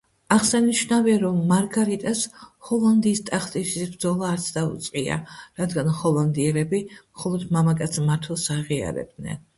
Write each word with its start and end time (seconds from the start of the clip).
აღსანიშნავია, 0.35 1.17
რომ 1.23 1.35
მარგარიტას 1.51 2.21
ჰოლანდიის 2.69 3.21
ტახტისთვის 3.27 3.91
ბრძოლა 3.91 4.31
არც 4.37 4.47
დაუწყია, 4.57 5.19
რადგან 5.63 5.93
ჰოლანდიელები 6.01 6.83
მხოლოდ 6.95 7.49
მამაკაც 7.59 8.05
მმართველს 8.07 8.51
აღიარებდნენ. 8.61 9.43